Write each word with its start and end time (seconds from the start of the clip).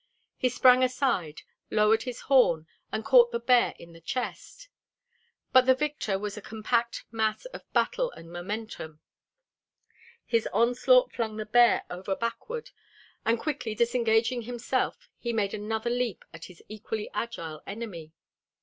He 0.35 0.49
sprang 0.49 0.81
aside, 0.81 1.43
lowered 1.69 2.01
his 2.01 2.21
horn 2.21 2.65
and 2.91 3.05
caught 3.05 3.31
the 3.31 3.39
bear 3.39 3.75
in 3.77 3.93
the 3.93 4.01
chest. 4.01 4.67
But 5.53 5.67
the 5.67 5.75
victor 5.75 6.17
was 6.17 6.35
a 6.35 6.41
compact 6.41 7.03
mass 7.11 7.45
of 7.53 7.71
battle 7.71 8.09
and 8.13 8.31
momentum. 8.31 8.99
His 10.25 10.47
onslaught 10.51 11.13
flung 11.13 11.37
the 11.37 11.45
bear 11.45 11.83
over 11.91 12.15
backward, 12.15 12.71
and 13.27 13.37
quickly 13.39 13.75
disengaging 13.75 14.41
himself 14.41 15.07
he 15.19 15.31
made 15.33 15.53
another 15.53 15.91
leap 15.91 16.25
at 16.33 16.45
his 16.45 16.63
equally 16.67 17.11
agile 17.13 17.61
enemy. 17.67 18.11